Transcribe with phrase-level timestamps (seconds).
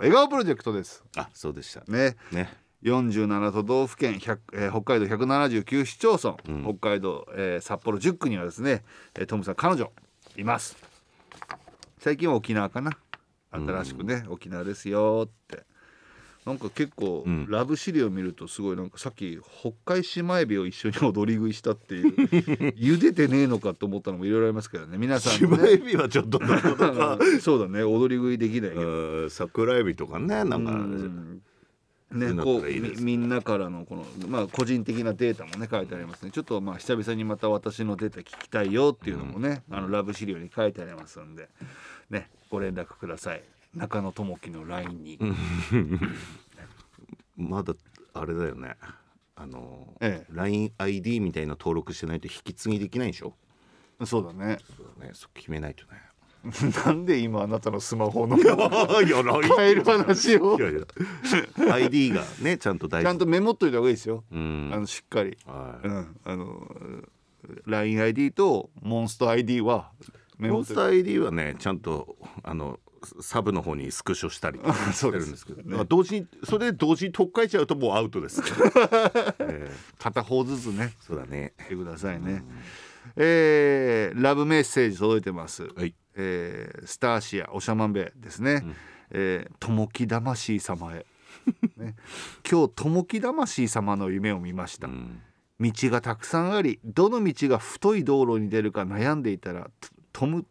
[0.00, 1.04] 笑顔プロジェクトです。
[1.16, 1.80] あそうでした。
[1.90, 2.16] ね。
[2.32, 2.52] ね。
[2.82, 6.78] 47都道府県100、えー北海道179市町村、うん。
[6.78, 8.82] 北海道、えー札幌10区にはですね、
[9.14, 9.90] えートムさん彼女
[10.36, 10.76] います。
[11.98, 12.92] 最近は沖縄かな。
[13.52, 15.64] 新しくね、沖縄ですよって
[16.46, 17.46] なんか結構、うん。
[17.50, 22.14] ラブ資料見るとすごいなんかさっき北海島エビを一緒に踊り食いしたっていう
[22.76, 26.92] 茹でてねえのかと思ったのもいろいろありますけどね皆さん芝ねエビはちょっとなかな。
[26.92, 31.42] か そうだね踊り食いできないけどうん桜エビとかねなんかうん。
[32.12, 36.32] ね、こうみみんなからのこの、まあ、個人的なデータもね書いてありますね。
[36.32, 41.48] ちょっとまあ久々にまた私のデータ聞きたいよっていうのもね、あのラブ資料に書いてありますんで、
[42.10, 45.18] ね、ご連絡ください中野智樹の LINE に、
[47.36, 47.74] まだ
[48.14, 48.76] あれだよね。
[49.36, 53.34] あの、え LINEID みたいな登録してないと引き継ぎできないでしょ？
[54.04, 54.58] そうだね。
[54.76, 55.10] そうだね。
[55.14, 56.00] そう決めないとね。
[56.86, 60.58] なんで今あなたのスマホの変える話を？
[60.58, 61.74] いやいや。
[61.74, 63.06] ID がねちゃんと大事。
[63.06, 64.70] ちゃんとメモっといた方がいいですよ、うん。
[64.72, 65.86] あのしっかり、はい。
[65.86, 66.76] うん、あの
[67.66, 69.92] LINEID とモンスト ID は
[70.38, 72.80] メモモンスター ID はねちゃんとあの
[73.20, 75.84] サブの方にスクショしたりしてるんですけど、ね。
[75.88, 78.42] 同時にそれで同時に取っ換えちゃうともうアウトです、
[79.40, 80.94] えー片方ずつね。
[81.00, 81.54] そうだね。
[81.60, 82.44] してくださいね。
[83.16, 85.68] えーラブメッセージ届いてます。
[85.74, 85.94] はい。
[86.14, 88.64] えースターシアおしゃまんべですね。
[89.10, 91.06] えーともき魂様へ。
[91.76, 91.96] ね、
[92.50, 94.88] 今日ともき魂様の夢を見ました。
[94.88, 95.20] うん。
[95.60, 100.44] 道がたくさんありどの道が太い道路に出るか悩んでいたらととむ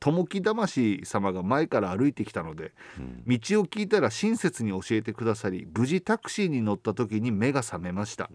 [0.00, 3.22] ともき魂様が前から歩いてきたのでうん。
[3.26, 8.30] 道を聞いたら親切に教えてくださり無事タクシーに乗った時に目が覚めました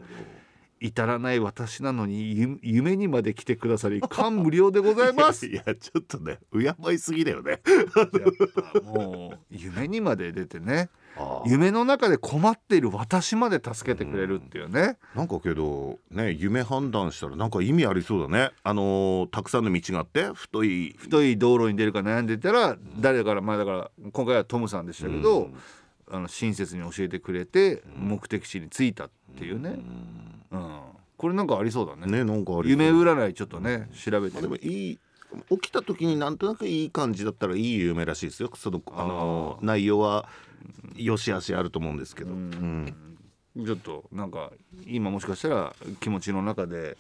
[0.80, 5.45] 至らない私なのにゆ夢にまで来てくださり感無量でございます。
[5.48, 7.62] いやちょっとね敬いすぎだよね。
[8.84, 10.90] もう夢にまで出てね。
[11.17, 18.52] あ夢の中で困っている私まで助けてくれるっていうね、なんかけどね夢判断したらなんか意味ありそうだね。
[18.64, 25.54] あのーたくさんの道があって太い太い道路に出るか悩んでたら誰からまあだから今回はトムさんでしたけど、うん。
[26.11, 30.24] あの親切に教えてくれて目的地に着いたっていうね、うん
[31.17, 32.11] これなんかありそうだね。
[32.11, 32.82] ねなんかありそう。
[32.82, 34.99] 夢占いちょっとね調べてまあでもいい。
[35.49, 38.52] 起きた時になんとなくいい感じだったらいい夢らしいですよ。
[38.55, 40.30] そのあの内容は
[40.95, 42.93] よしあしあると思うんですけど、うん。
[43.66, 44.52] ちょっとなんか
[44.86, 46.98] 今もしかしたら気持ちの中で、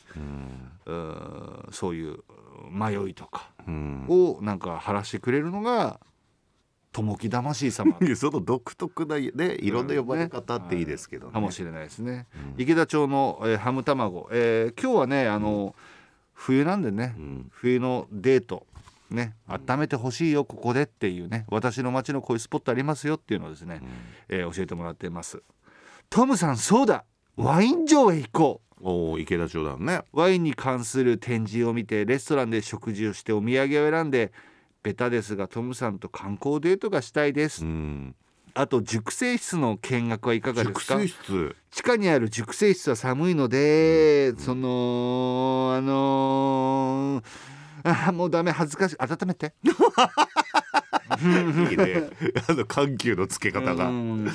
[0.85, 2.19] うーそういう
[2.71, 4.05] 迷いとかうん。
[4.07, 5.99] をなんか晴らしてくれるのが
[6.95, 7.97] 友木魂様。
[8.15, 11.33] その独特なねいろんな呼ばれ方っていいですけどね。
[11.33, 12.25] かもしれないですね、
[12.57, 15.75] 池田町の、えーハム卵、えー今日はねあの、
[16.33, 17.49] 冬なんでね、ん。
[17.51, 18.65] 冬のデート
[19.09, 23.81] ね温めてほしいよここでっていうね私の街のこういうスポットありますよっていうのをですね、
[24.29, 25.43] えー教えてもらっています。
[26.09, 27.03] トムさんそうだ。
[27.35, 28.65] ワイン場へ行こう。
[28.81, 30.01] おお池田町だね。
[30.13, 34.31] ワインに関する展示を見てレストランで食事をしてお土産を選んで
[34.85, 38.15] ベタですがトムさんと観光デートがしたいです、うん。
[38.53, 40.99] あと熟成室の見学はいかがで熟すか？
[40.99, 41.55] 成室。
[41.71, 47.25] 地下にある熟成室は寒いので、そのあのー
[47.83, 49.53] あーもうダメ恥ずかしい温めて
[51.71, 52.09] いいね。
[52.47, 53.87] あの緩急のつけ方が。
[53.89, 54.25] うん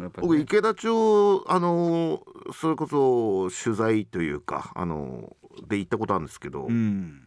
[0.00, 2.22] やっぱ僕ね池田町あの
[2.54, 5.36] それこそ取材というかあの
[5.68, 7.26] で行ったことあるんですけど、うん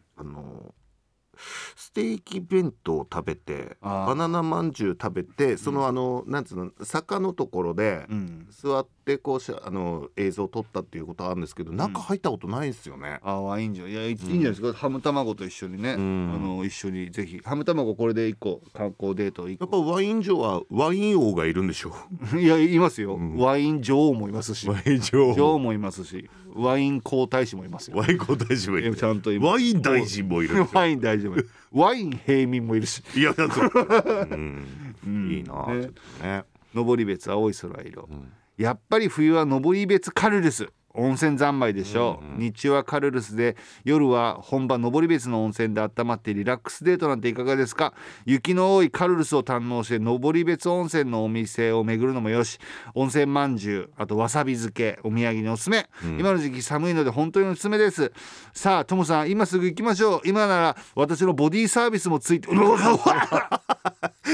[1.75, 8.47] ステーキ弁当を食べてバナナまんじゅう食べてそのあの、なんつうの坂のところでうん。
[8.49, 13.19] 座ってこうしあの映像を撮ったっていうことはあるんですけど中入ったことないですよね。
[13.21, 16.33] あワインじゃいやいいいいんじゃないですか、ハム卵と一緒にね、ん。
[16.33, 21.93] あの一緒にぜひハム卵これで一個観光デート一やっ個ぱワイン女はワイン王がいるんでしょ
[22.37, 24.69] いやいますよ、ワイン女王もいますし。
[24.69, 26.29] ワイン女女王もいますし。
[26.55, 27.97] ワイン皇太子もいますよ。
[27.97, 28.95] ワイン皇太子もいる。
[28.95, 30.55] ちゃんといますワイン大臣もいる。
[30.71, 33.03] ワイン大丈夫ワイン平民もいるし。
[33.15, 33.61] いやだと、
[34.31, 34.67] うん。
[35.09, 35.31] ん。
[35.31, 35.83] いいな、ね。
[35.83, 36.43] ちょっとね。
[36.73, 38.09] 登別青い空色、
[38.57, 42.21] やっぱり冬は登別カルルス温泉三昧でしょ。
[42.37, 47.93] う、日中はカルルスで夜は本場登別の温泉で温まってリラックスデートなんていかがですか。
[48.25, 52.59] 雪の多いカルルスを堪能して登別温泉のお店を巡るのもよし。
[52.93, 58.11] 温泉まんじゅうあとわさび漬けお土産におすすめ、今の時期寒いので本当におすすめです。
[58.53, 60.21] さあトモさん今すぐ行きましょう。
[60.25, 62.49] 今なら私のボディーサービスもついて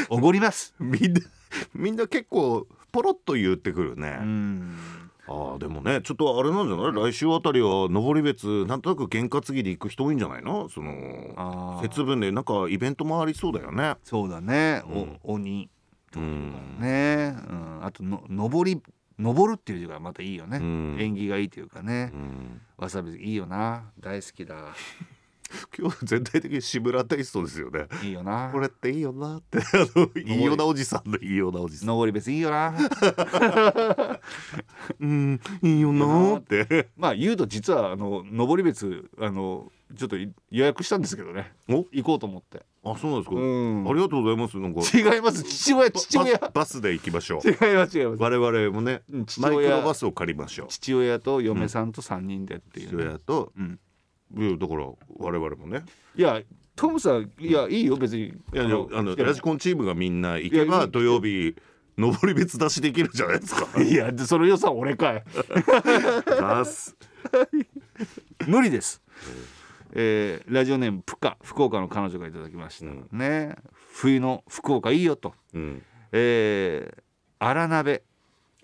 [0.09, 0.75] おごります。
[0.77, 1.21] みんな
[1.73, 4.77] みんな結構ポロッと言ってくるね、うん
[5.31, 7.11] ああでもねちょっとあれなんじゃない？
[7.11, 10.67] 来週あたりは登別なんとなく験担ぎで行く人多いんじゃないの？
[10.69, 11.81] そあのー。
[11.83, 13.95] 節分でなんかイベントもありそうだよね。
[14.03, 14.81] そうだね、
[15.23, 15.69] お鬼。
[16.15, 16.79] うん。
[16.79, 18.81] ね、うん、あとの登り
[19.19, 20.97] 登るっていう字がまたいいよね、うん。
[20.99, 22.09] 縁起がいいというかね。
[22.11, 22.61] う、ん。
[22.77, 23.91] わさびいいよな。
[23.99, 24.55] 大好きだ
[25.77, 27.87] 今日全体的に志村テイストですよね。
[28.03, 28.49] いいよな。
[28.51, 29.37] これっていいよな。
[29.37, 29.59] って
[30.19, 31.87] いいよなおじさんのいいよなおじさん。
[31.87, 32.75] 登り別にいいよな。
[34.99, 36.37] うんいいよな。
[36.37, 36.89] って。
[36.97, 41.53] まあ言うと実はあの登別あのちょっとい予約したんですけどね。
[41.67, 41.85] お？
[41.91, 42.63] 行こうと思って。
[42.83, 43.87] あそうなんですか、うん。
[43.89, 44.57] ありがとうございます。
[44.57, 44.81] なんか。
[44.81, 45.43] 違います。
[45.43, 46.37] 父親父親。
[46.53, 47.47] バスで行きましょう。
[47.47, 48.21] 違います違います。
[48.21, 50.67] 我々もねマイクロ親バスを借りましょう。
[50.69, 53.79] 父親と嫁さんと3人でっていう父ね、親と、うん
[54.37, 54.85] いやだから
[55.17, 55.83] 我々もね。
[56.15, 56.41] いや
[56.75, 58.27] トムさんいやいいよ別に。
[58.27, 61.55] いやあのラジコンチームがみんな行けば土曜日
[61.97, 63.67] 登り別出しできるじゃないですか。
[63.83, 65.23] いやでその予算俺かい。
[68.47, 69.01] 無理です、
[69.91, 73.07] えーラジオネームプカ福岡の彼女がいただきました、うん。
[73.11, 73.55] ね。
[73.93, 75.33] 冬の福岡いいよと。
[75.53, 75.83] うん。
[76.13, 77.03] えー
[77.39, 78.03] 荒鍋。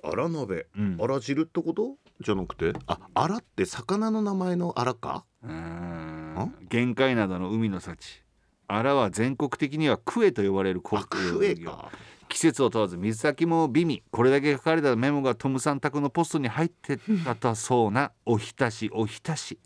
[0.04, 0.68] 荒鍋。
[0.78, 0.98] うん。
[1.02, 1.96] 荒汁ってこと？
[2.22, 2.72] じゃなくて？
[2.88, 5.26] あ荒って魚の名前の荒か？
[5.46, 6.56] うーん。
[6.70, 8.24] 玄界灘の海の幸。
[8.68, 11.92] 荒は全国的にはクエと呼ばれる高あ級魚か。
[12.28, 14.04] 季節を問わず水先も美味。
[14.12, 19.60] これだけ書かれたメモがトムさん宅のポストに入ってたとそうなおひたしおひたし。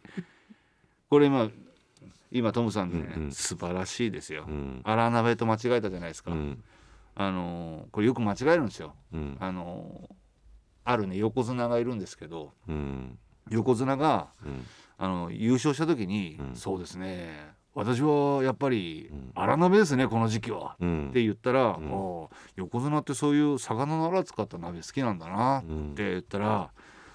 [1.10, 1.50] これ今
[2.32, 3.32] 今トムさんね、うんうん。
[3.32, 4.46] 素晴らしいですよ。
[4.48, 4.82] うん。
[4.84, 6.64] 荒鍋と間違えたじゃないですか、うん。
[7.16, 8.94] あのーこれよく間違えるんですよ。
[9.14, 9.38] うん。
[9.40, 10.14] あのー
[10.84, 12.52] あるね横綱がいるんですけど。
[12.68, 13.18] うん。
[13.50, 14.66] 横綱がうん
[15.00, 16.56] あの優勝した時に、うん。
[16.56, 17.58] そうですね。
[17.74, 19.32] 私はやっぱりうん。
[19.34, 21.10] 荒鍋ですねこの時期は、うん。
[21.10, 21.66] って言ったら、ん。
[21.66, 25.96] ああ横綱ってそういう魚のアラ使った鍋好きなんだなっうん。
[25.96, 26.70] て言ったら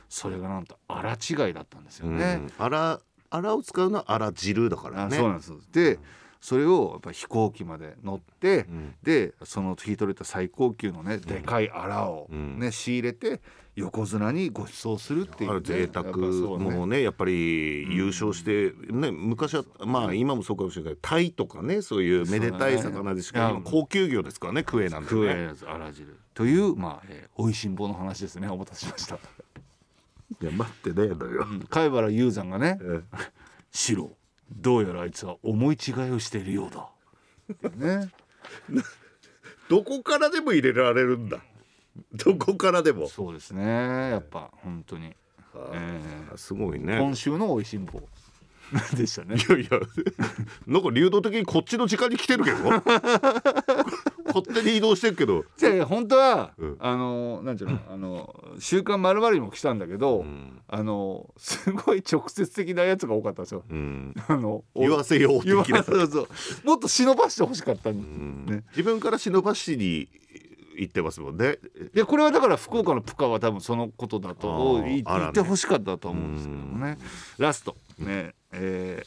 [0.09, 2.41] それがなんとアラ違いだったんですよね。
[2.43, 2.53] うん。
[2.59, 3.01] 荒
[3.31, 5.17] 荒を使うのは荒汁だからね。
[5.17, 5.53] あそうなんです。
[5.73, 5.99] で
[6.45, 8.95] それをやっぱ飛行機まで乗って、うん。
[9.03, 12.59] でその日取れた最高級のねでかいアラをうん。
[12.59, 13.41] ね、仕入れて
[13.77, 25.45] 横綱にご馳走するっていう、ね、贅沢もねやっぱり優勝して、ね昔はまあ今もそうかもしれないけどタイとかねそういうめでたい魚でしかね今高級魚ですからねクエなんてね。
[25.45, 26.15] やつあら汁。
[26.35, 28.49] というまあ、えー、おいしんぼの話ですね。
[28.49, 29.19] お待たせしました、い
[30.45, 31.61] や待ってねえのよ、うん。
[31.71, 33.01] 貝原雄山がねえ
[33.73, 34.15] 「シロ
[34.51, 36.89] どうやらあいつは思い違いをしているようだ」
[37.77, 38.11] ね。
[39.69, 41.39] どこからでも入れられるんだ。
[42.13, 44.11] どこからでも、そうですね。
[44.11, 45.15] やっぱ本当に、
[45.73, 46.01] え
[46.35, 46.95] あすごいね。
[46.95, 48.03] ー今週のおいしんぼ。
[48.97, 49.37] でしたね。
[49.37, 49.81] いやいや
[50.67, 52.59] なんか流動的にこっちの時間に来てるけど
[54.35, 60.61] 勝手に移動してるけど、じゃあ本当は、うんあのなんていうのあの週刊まるまるにも来たんだけど、うん。
[60.67, 63.63] あのすごい直接的なやつが多かったんですよ。
[63.71, 66.29] うん、あの言わせよう言わ的な、そうそう。
[66.65, 68.65] もっと忍ばしてほしかったね。
[68.71, 70.09] 自分から忍ばしに
[70.77, 71.59] 行ってますもんね。
[71.93, 76.99] でこれはだから福岡のプカは多分そのことだと言ってほしかったと思うんですけどもね
[77.39, 77.77] ラスト。
[77.99, 79.05] ねえ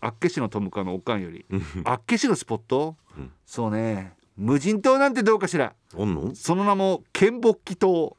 [0.00, 1.44] ー、厚岸のトムカのおかんより
[1.84, 4.14] 厚岸のスポット、うんそうね。
[4.36, 5.74] 無人島なんてどうかしら。
[5.98, 6.34] あんの？
[6.34, 8.16] その名も剣木岐島。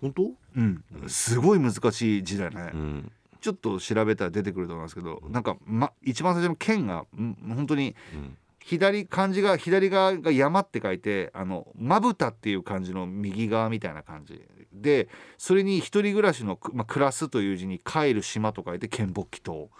[0.00, 0.32] 本当？
[0.56, 3.12] うん、すごい難しい字だよね、うん。
[3.40, 8.36] ちょっと調べたら出てくると思いますけどなんか、ま、一番最初の剣がん本当にうん。
[8.58, 14.42] 左漢字が左側が山って書いてあのまぶたっていう漢字の右側みたいな感じ。
[14.72, 15.08] で
[15.38, 19.70] それに一人暮らしの、くまあ、暮らすという字に帰る島と書いて剣木祈祷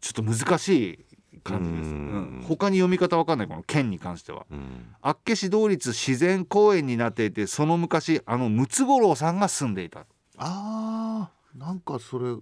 [0.00, 1.05] ちょっと難しい
[1.46, 2.40] 感じです、ううん。
[2.40, 4.46] ん他に読み方わかんないこの剣に関しては。
[4.50, 4.94] うん。
[5.02, 10.06] 厚岸同立自然公園になっていてその昔あのムツゴロウさんが住んでいた。
[10.38, 12.34] あーなんかそれ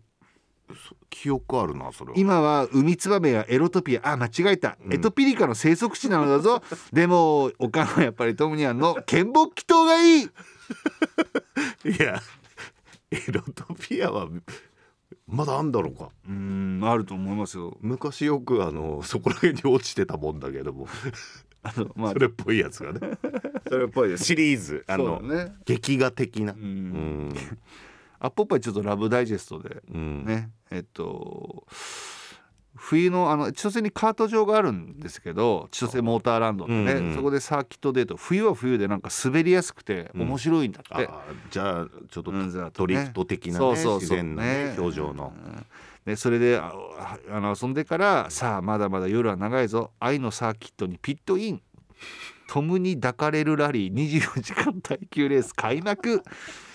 [0.70, 2.16] そ記憶あるなそれは。
[2.18, 4.92] 今はウミツバメやエロトピアあ間違えた、うん。
[4.94, 6.62] エトピリカの生息地なのだぞ。
[6.92, 10.24] でもおかんはやっぱりトムニャンの剣木祈祷がいい。
[11.84, 12.20] いや
[13.10, 14.28] エロトピアは
[15.28, 16.08] まだあんだろうか。
[16.26, 17.76] うーんあると思いますよ。
[17.80, 20.86] 昔よくあのそこら辺に落ちてたもんだけども。
[21.62, 22.12] あのまあ。
[22.12, 23.00] それっぽいやつがね。
[23.68, 24.84] それっぽいシリーズ。
[24.86, 25.54] あの、ね。
[25.64, 26.52] 劇画的な。
[26.52, 27.28] ううん。
[27.28, 27.34] ん
[28.20, 30.24] アッポッパイちょっとラブダイジェストでうん。
[30.24, 30.50] ね。
[30.70, 31.66] えっと
[32.76, 37.14] 冬のあの千歳にカート場があるんですけど千歳モーターランドってね、うんうん。
[37.14, 38.16] そこでサーキットデート。
[38.16, 42.70] 冬は冬でなんか滑りやすくて面白いんだって、あーじゃあちょっとうんね。
[42.88, 44.00] リフト的なねそうそうそう。
[44.00, 44.74] 自然なね。
[44.76, 45.32] 表情の。
[45.36, 45.66] うん
[46.06, 46.60] ねそれで
[47.30, 49.92] 遊んでからさあまだまだ夜は長いぞ。
[50.00, 51.62] 愛のサーキットにピットイン。
[52.46, 53.94] トムに抱かれるラリー。
[53.94, 56.22] 24時間耐久レース開幕。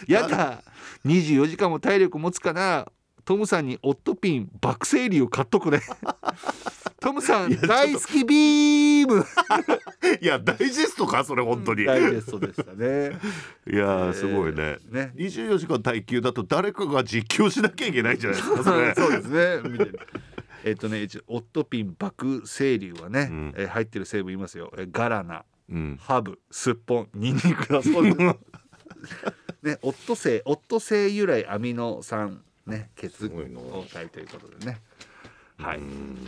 [0.08, 0.64] やだ。
[1.06, 2.88] 24時間も体力持つかな。
[3.24, 5.82] トムさんにオットピン爆整理を買っとくね。
[7.02, 9.26] トムさん大好きビーム。
[10.22, 11.24] いやダイジェストか？
[11.24, 11.86] それ本当に。
[11.86, 13.18] ダイジェストでしたね。
[13.72, 15.12] いやーすごいね,、ね。
[15.16, 18.94] 24時間耐久だと誰かが実況しなきゃいけないんじゃないですかそれ。
[18.96, 19.70] そうですね。
[19.70, 20.00] 見てる。
[20.66, 23.54] えっとねオットピン爆清流はね、うん。
[23.56, 24.72] えー入ってる成分いますよ。
[24.78, 25.98] えーガラナうん。
[26.02, 28.18] ハブスッポンニンニクだそうです。
[29.64, 34.82] ねオットセイオットセイ由来アミノ酸ね血合体ということでね
[35.60, 35.80] はい、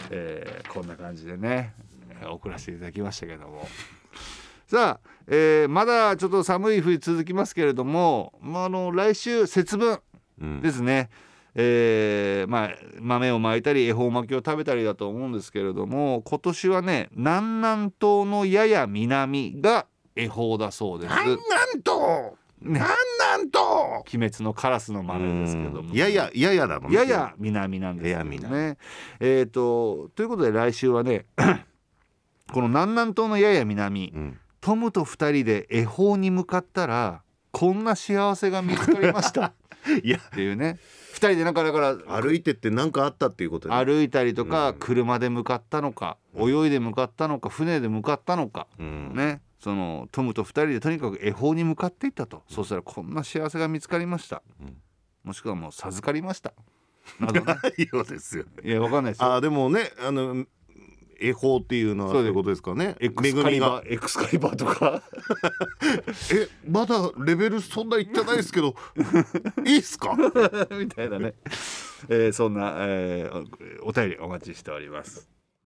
[0.10, 1.74] えーこんな感じでね。
[2.22, 3.68] えー送らせていただきましたけども。
[4.68, 10.00] さあ、えーまだちょっと寒い冬続きますけれども、まあ、あの来週節分
[10.42, 10.62] うん。
[10.62, 11.10] ですね、
[11.56, 12.70] えーまあ、
[13.00, 19.86] 豆をまいたり恵方巻きを食べたりだと思うんですけれども今年はね南南東のやや南が
[20.16, 21.16] 恵方だそうです。
[21.16, 21.38] なんなん
[21.82, 22.32] とね
[22.62, 22.88] なん
[23.20, 24.04] なんと！
[24.14, 25.94] 鬼滅のカラスの豆ですけども。
[25.94, 26.98] いややややだもんね。
[26.98, 28.78] やや南なんですよやや。
[29.20, 31.26] えー、とということで来週はね
[32.54, 34.40] この南南東のやや南うん。
[34.60, 39.48] トムと二人で恵方に向かったらこんな幸せが見つかりました。
[39.48, 39.54] っ
[40.04, 40.20] いや。
[40.20, 40.78] ていうね。
[41.14, 43.76] 二人でなんかだから歩いてって何かあったっていうことね。
[43.76, 44.76] 歩いたりとかうん。
[44.80, 48.68] 車で向かったのか泳いで向かったのか船で向かったのか。
[48.80, 49.14] うん。
[49.16, 52.44] ねそのトムと二人でとにかく恵方に向かっていったと。
[52.50, 54.42] そうしたらこんな幸せが見つかりました。
[54.60, 54.78] うん。
[55.24, 56.54] もしくはもう授かりました。
[57.20, 57.42] などね。
[57.46, 59.34] ないようですよいやわかんないですよ。
[59.34, 60.46] あーでもねあの
[61.20, 62.96] 恵方っていうのはそうういうことですかね。
[63.00, 65.04] エクスカリバーエクスカリバーとか。
[66.34, 68.76] えまだレベルそんないってないですけど
[69.66, 70.16] いいっすか？
[70.72, 71.36] みたいなね、
[72.10, 73.48] えーそんな、えー
[73.84, 75.30] おお便りお待ちしております